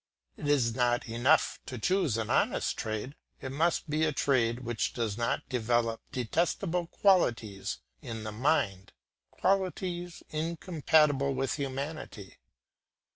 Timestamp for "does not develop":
4.95-6.01